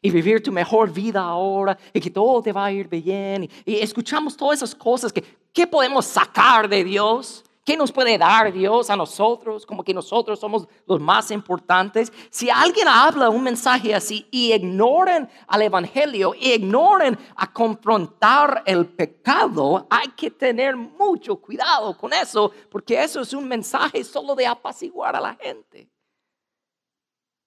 [0.00, 3.76] y vivir tu mejor vida ahora y que todo te va a ir bien y,
[3.76, 7.44] escuchamos todas esas cosas que ¿qué podemos sacar de Dios?
[7.68, 9.66] ¿Qué nos puede dar Dios a nosotros?
[9.66, 12.10] Como que nosotros somos los más importantes.
[12.30, 18.86] Si alguien habla un mensaje así y ignoren al Evangelio, y ignoren a confrontar el
[18.86, 24.46] pecado, hay que tener mucho cuidado con eso, porque eso es un mensaje solo de
[24.46, 25.90] apaciguar a la gente.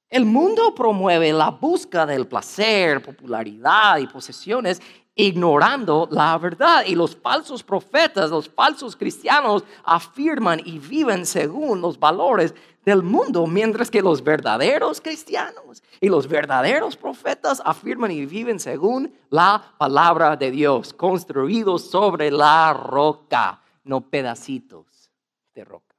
[0.08, 4.84] El mundo promueve la búsqueda del placer, popularidad y posesiones
[5.22, 6.84] ignorando la verdad.
[6.86, 13.46] Y los falsos profetas, los falsos cristianos afirman y viven según los valores del mundo,
[13.46, 20.36] mientras que los verdaderos cristianos y los verdaderos profetas afirman y viven según la palabra
[20.36, 25.12] de Dios, construidos sobre la roca, no pedacitos
[25.54, 25.96] de roca.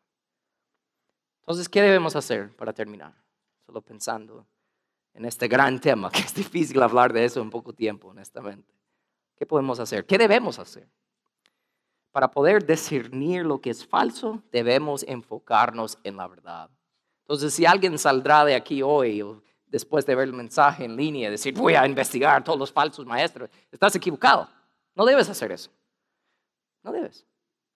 [1.43, 3.15] Entonces, ¿qué debemos hacer para terminar?
[3.65, 4.45] Solo pensando
[5.15, 8.82] en este gran tema, que es difícil hablar de eso en poco tiempo, honestamente.
[9.43, 10.07] ¿Qué podemos hacer?
[10.07, 10.89] ¿Qué debemos hacer?
[12.13, 16.71] Para poder discernir lo que es falso, debemos enfocarnos en la verdad.
[17.23, 21.29] Entonces, si alguien saldrá de aquí hoy o después de ver el mensaje en línea,
[21.29, 24.49] decir, voy a investigar todos los falsos maestros, estás equivocado.
[24.95, 25.73] No debes hacer eso.
[26.85, 27.27] No debes.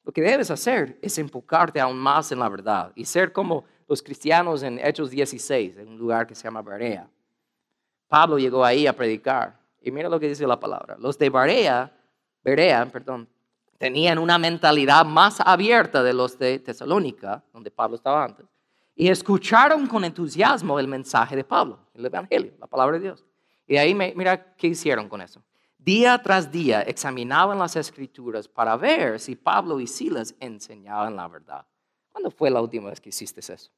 [0.05, 4.05] Lo que debes hacer es enfocarte aún más en la verdad y ser como los
[4.05, 7.11] cristianos en Hechos 16, en un lugar que se llama Berea.
[8.07, 10.97] Pablo llegó ahí a predicar Y mira lo que dice la palabra.
[10.99, 11.97] Los de Berea,
[12.43, 13.29] Berea, perdón,
[13.79, 18.47] tenían una mentalidad más abierta de los de Tesalónica, donde Pablo estaba antes,
[18.97, 23.25] y escucharon con entusiasmo el mensaje de Pablo, el Evangelio, la palabra de Dios.
[23.65, 25.41] Y ahí mira qué hicieron con eso.
[25.79, 31.65] Día tras día examinaban las escrituras para ver si Pablo y Silas enseñaban la verdad.
[32.11, 33.71] ¿Cuándo fue la última vez que hiciste eso?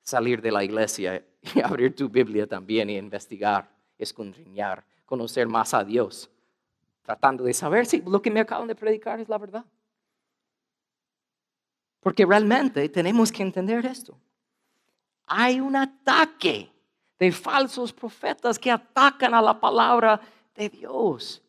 [0.00, 5.84] Salir de la iglesia y abrir tu Biblia también y investigar, escondriñar, conocer más a
[5.84, 6.30] Dios
[7.06, 9.64] tratando de saber si lo que me acaban de predicar es la verdad.
[12.00, 14.18] Porque realmente tenemos que entender esto.
[15.24, 16.68] Hay un ataque
[17.16, 20.20] de falsos profetas que atacan a la palabra
[20.56, 21.40] de Dios.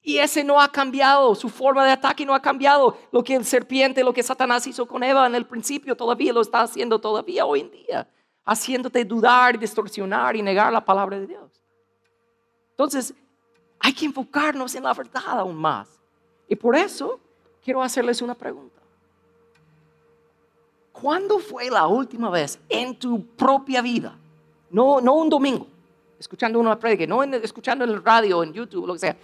[0.00, 2.96] Y ese no ha cambiado, su forma de ataque no ha cambiado.
[3.12, 6.40] Lo que el serpiente, lo que Satanás hizo con Eva en el principio, todavía lo
[6.40, 8.08] está haciendo todavía hoy en día,
[8.46, 11.63] haciéndote dudar, distorsionar y negar la palabra de Dios.
[12.74, 13.14] Entonces,
[13.78, 15.88] hay que enfocarnos en la verdad aún más.
[16.48, 17.20] Y por eso
[17.62, 18.80] quiero hacerles una pregunta.
[20.90, 24.16] ¿Cuándo fue la última vez en tu propia vida?
[24.70, 25.66] No, no un domingo,
[26.18, 29.16] escuchando una predica, no escuchando en el radio, en YouTube, lo que sea.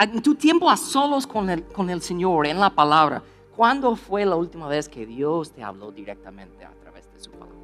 [0.00, 3.22] En tu tiempo a solos con el, con el Señor, en la palabra,
[3.56, 7.54] ¿cuándo fue la última vez que Dios te habló directamente a través de su palabra?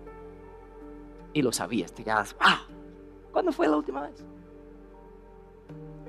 [1.35, 2.63] Y lo sabías, te quedas, ah,
[3.33, 4.25] ¿cuándo fue la última vez?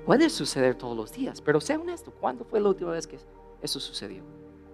[0.06, 3.20] Puede suceder todos los días, pero sea honesto, ¿cuándo fue la última vez que
[3.62, 4.24] eso sucedió?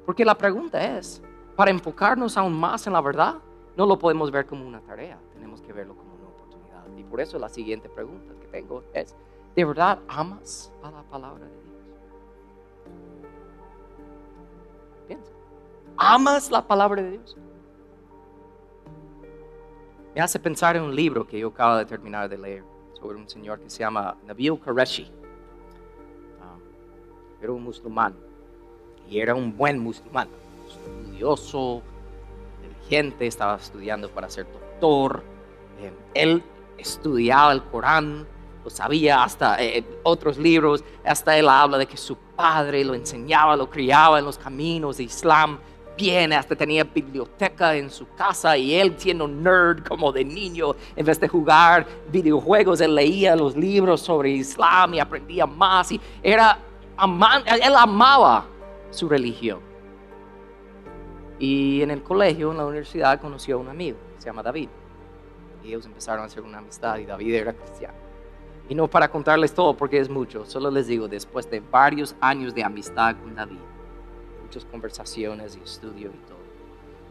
[0.06, 1.22] Porque la pregunta es,
[1.56, 3.36] para enfocarnos aún más en la verdad,
[3.76, 6.86] no lo podemos ver como una tarea, tenemos que verlo como una oportunidad.
[6.98, 9.16] Y por eso la siguiente pregunta que tengo es,
[9.56, 11.66] ¿de verdad amas a la palabra de Dios?
[15.08, 15.32] Piensa,
[15.98, 17.38] ¿amas la palabra de Dios?
[20.14, 22.64] Me hace pensar en un libro que yo acabo de terminar de leer
[23.14, 25.12] un señor que se llama Nabil Qureshi.
[27.42, 28.16] Era un musulmán.
[29.10, 30.28] Y era un buen musulmán,
[30.68, 31.84] estudioso,
[32.64, 35.22] inteligente, estaba estudiando para ser doctor.
[35.80, 36.44] Eh, él
[36.78, 38.26] estudiaba el Corán,
[38.64, 43.56] lo sabía hasta eh, otros libros, hasta él habla de que su padre lo enseñaba,
[43.56, 45.60] lo criaba en los caminos de Islam.
[45.98, 51.06] Bien, hasta tenía biblioteca en su casa y él siendo nerd como de niño, en
[51.06, 56.60] vez de jugar videojuegos, él leía los libros sobre Islam y aprendía más y era
[57.46, 58.46] él amaba
[58.90, 59.60] su religión.
[61.40, 64.70] Y en el colegio, en la universidad, conoció a un amigo, se llama David.
[65.64, 67.96] Y ellos empezaron a hacer una amistad y David era cristiano.
[68.70, 72.56] Y no para contarles todo porque es mucho, solo les digo, después de varios años
[72.56, 73.60] de amistad con David,
[74.46, 76.38] muchas conversaciones y estudio y todo,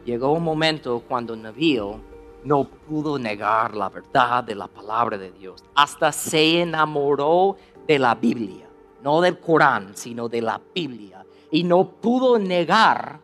[0.05, 2.03] llegó un momento cuando Nabil
[2.45, 8.15] no pudo negar la verdad de la palabra de Dios, hasta se enamoró de la
[8.15, 8.65] Biblia
[9.05, 13.21] no del Corán, sino de la Biblia, y no pudo negar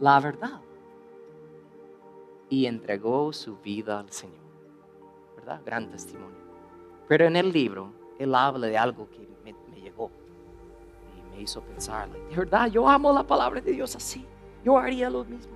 [0.00, 0.60] la verdad.
[2.50, 4.36] Y entregó su vida al Señor.
[5.36, 5.62] ¿Verdad?
[5.64, 6.36] Gran testimonio.
[7.06, 9.28] Pero en el libro, él habla de algo que
[11.40, 14.24] hizo pensar, de verdad, yo amo la palabra de Dios así.
[14.64, 15.52] Yo haría lo mismo.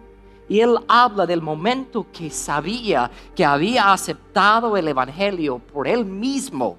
[0.48, 6.76] Y él habla del momento que sabía que había aceptado el Evangelio por él mismo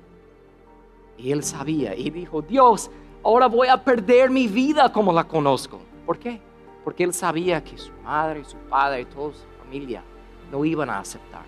[1.21, 2.89] y él sabía y dijo, Dios,
[3.23, 5.79] ahora voy a perder mi vida como la conozco.
[6.05, 6.41] ¿Por qué?
[6.83, 10.03] Porque él sabía que su madre, su padre toda su familia
[10.51, 11.47] no iban a aceptarlos.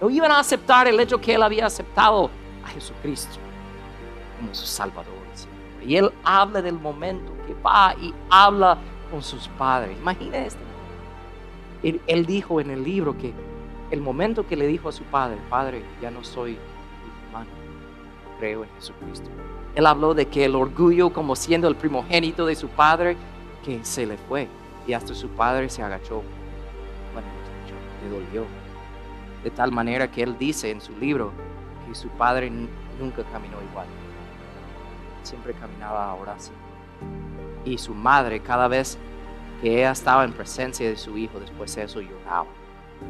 [0.00, 2.30] No iban a aceptar el hecho que él había aceptado
[2.64, 3.38] a Jesucristo
[4.38, 5.19] como su Salvador.
[5.84, 8.78] Y él habla del momento que va y habla
[9.10, 9.96] con sus padres.
[9.98, 10.38] Imagina.
[11.82, 13.32] Él, dijo en el libro que
[13.90, 16.58] el momento que le dijo a su padre, Padre, ya no soy
[18.40, 19.28] creo en Jesucristo.
[19.74, 23.16] Él habló de que el orgullo, como siendo el primogénito de su padre,
[23.62, 24.48] que se le fue
[24.86, 26.22] y hasta su padre se agachó.
[27.12, 27.28] Bueno,
[28.02, 28.46] le dolió.
[29.44, 31.32] De tal manera que él dice en su libro
[31.86, 32.50] que su padre
[32.98, 33.86] nunca caminó igual.
[35.22, 36.52] Siempre caminaba ahora así.
[37.64, 38.98] Y su madre, cada vez
[39.60, 42.46] que ella estaba en presencia de su hijo, después de eso lloraba,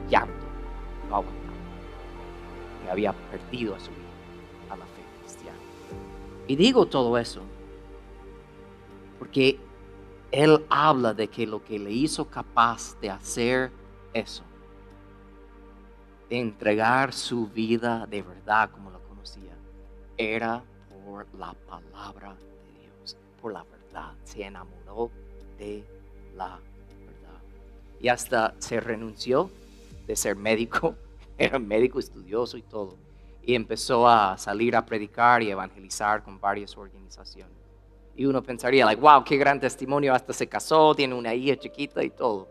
[0.09, 0.47] llanto,
[1.09, 1.57] no aguantaba.
[2.85, 4.11] Que había perdido a su hijo.
[6.51, 7.43] Y digo todo eso
[9.21, 9.61] porque
[10.33, 13.71] Él habla de que lo que le hizo capaz de hacer
[14.13, 14.43] eso,
[16.29, 19.57] de entregar su vida de verdad como la conocía,
[20.17, 20.65] era
[21.11, 24.13] por la palabra de Dios, por la verdad.
[24.25, 25.11] Se enamoró
[25.59, 25.85] de
[26.37, 26.59] la
[27.05, 27.41] verdad.
[28.01, 29.51] Y hasta se renunció
[30.07, 30.95] de ser médico,
[31.39, 32.97] era médico estudioso y todo
[33.43, 37.53] y empezó a salir a predicar y evangelizar con varias organizaciones.
[38.15, 42.03] Y uno pensaría, like, wow, qué gran testimonio, hasta se casó, tiene una hija chiquita
[42.05, 42.49] y todo.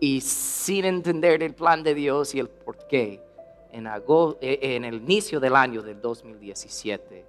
[0.00, 3.20] Y sin entender el plan de Dios y el por qué,
[3.72, 7.24] en, eh, el inicio del año del 2017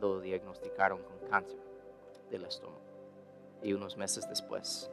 [0.00, 1.58] lo diagnosticaron con cáncer
[2.30, 2.80] del estómago.
[3.62, 4.90] Y unos meses después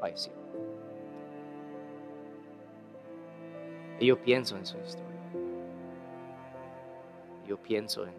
[0.00, 0.32] falleció.
[3.98, 5.06] Y yo pienso en su historia.
[7.46, 8.14] Yo pienso en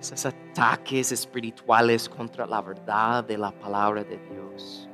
[0.00, 4.88] esos ataques espirituales contra la verdad de la palabra de Dios.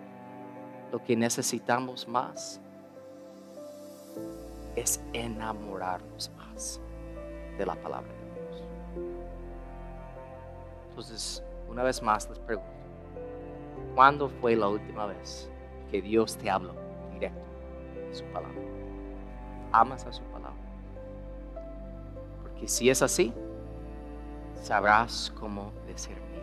[0.93, 2.61] Lo que necesitamos más
[4.76, 6.80] es enamorarnos más
[7.57, 8.17] de la palabra.
[10.99, 12.72] Entonces, una vez más les pregunto,
[13.94, 15.49] ¿cuándo fue la última vez
[15.92, 16.74] que Dios te habló
[17.12, 17.40] directo
[17.94, 18.59] de su palabra?
[19.70, 20.59] ¿Amas a su palabra?
[22.42, 23.32] Porque si es así,
[24.61, 26.42] sabrás cómo discernir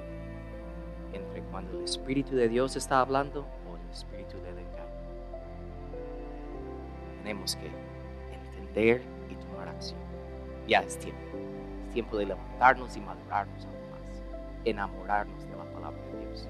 [1.12, 4.86] entre cuando el Espíritu de Dios está hablando o el Espíritu del engaño.
[7.18, 7.70] Tenemos que
[8.34, 9.99] entender y tomar acción.
[10.66, 11.26] Ya es tiempo.
[11.88, 13.68] Es tiempo de levantarnos y madurarnos.
[14.66, 16.47] Enamorarnos de la palabra de Dios.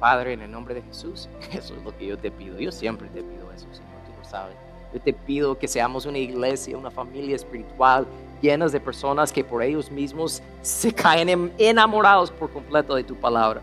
[0.00, 2.58] Padre, en el nombre de Jesús, eso es lo que yo te pido.
[2.58, 4.56] Yo siempre te pido eso, Señor, tú lo sabes.
[4.94, 8.06] Yo te pido que seamos una iglesia, una familia espiritual
[8.40, 13.60] llenas de personas que por ellos mismos se caen enamorados por completo de tu palabra.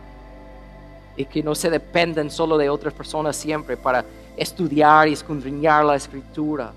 [1.16, 4.04] Y que no se dependen solo de otras personas siempre para
[4.36, 6.72] estudiar y escudriñar la escritura.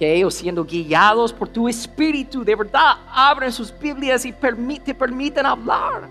[0.00, 5.46] Que ellos siendo guiados por tu espíritu, de verdad abren sus Biblias y te permiten
[5.46, 6.08] hablar.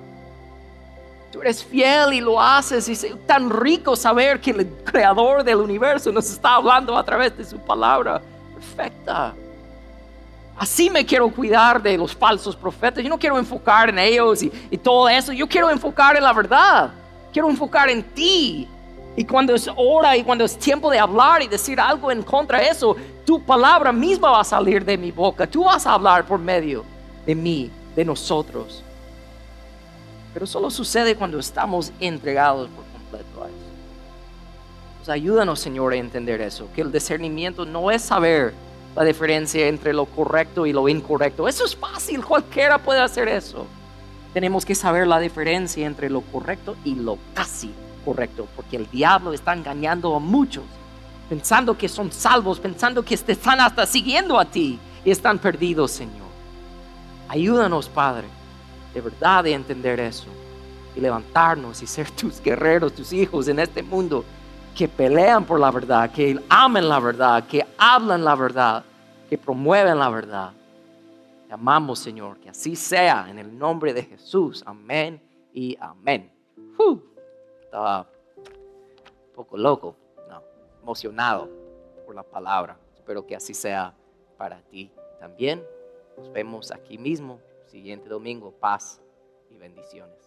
[1.32, 5.58] Tú eres fiel y lo haces y es tan rico saber que el creador del
[5.58, 8.22] universo nos está hablando a través de su palabra
[8.54, 9.34] perfecta.
[10.60, 13.02] Así me quiero cuidar de los falsos profetas.
[13.02, 15.32] Yo no quiero enfocar en ellos y, todo eso.
[15.32, 16.92] Yo quiero enfocar en la verdad.
[17.32, 18.68] Quiero enfocar en ti.
[19.20, 22.59] Y cuando es hora y cuando es tiempo de hablar y decir algo en contra
[22.59, 22.95] de eso,
[23.26, 25.45] tu palabra misma va a salir de mi boca.
[25.45, 26.86] Tú vas a hablar por medio
[27.26, 28.82] de mí, de nosotros.
[30.34, 33.67] Pero solo sucede cuando estamos entregados por completo a eso.
[34.99, 36.70] Pues ayúdanos, Señor, a entender eso.
[36.74, 38.53] Que el discernimiento no es saber
[38.95, 41.49] la diferencia entre lo correcto y lo incorrecto.
[41.49, 43.65] Eso es fácil, cualquiera puede hacer eso.
[44.34, 47.74] Tenemos que saber la diferencia entre lo correcto y lo casi
[48.10, 50.64] correcto, porque el diablo está engañando a muchos,
[51.30, 55.91] pensando que son salvos, pensando que te están hasta siguiendo a ti y están perdidos,
[55.91, 56.28] Señor.
[57.28, 58.26] Ayúdanos, Padre,
[58.95, 60.26] de verdad de entender eso
[60.95, 64.26] y levantarnos y ser tus guerreros, tus hijos en este mundo
[64.76, 68.84] que pelean por la verdad, que amen la verdad, que hablan la verdad,
[69.30, 70.51] que promueven la verdad.
[71.47, 74.64] Te amamos, Señor, que así sea en el nombre de Jesús.
[74.66, 75.22] Amén
[75.53, 76.32] y amén.
[77.70, 79.95] Estaba un poco loco,
[80.28, 80.41] no,
[80.82, 81.47] emocionado
[82.03, 82.80] por la palabra.
[82.95, 83.93] Espero que así sea
[84.38, 85.63] para ti también.
[86.17, 88.51] Nos vemos aquí mismo, siguiente domingo.
[88.51, 88.99] Paz
[89.51, 90.18] y bendiciones.